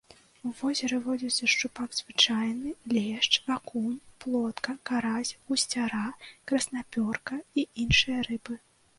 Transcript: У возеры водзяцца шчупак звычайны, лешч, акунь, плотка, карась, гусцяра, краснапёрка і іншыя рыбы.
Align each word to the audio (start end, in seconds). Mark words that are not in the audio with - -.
У 0.49 0.51
возеры 0.59 0.97
водзяцца 1.07 1.47
шчупак 1.53 1.89
звычайны, 1.97 2.71
лешч, 2.95 3.33
акунь, 3.55 3.99
плотка, 4.25 4.71
карась, 4.91 5.33
гусцяра, 5.51 6.07
краснапёрка 6.53 7.39
і 7.63 7.67
іншыя 7.85 8.25
рыбы. 8.29 8.57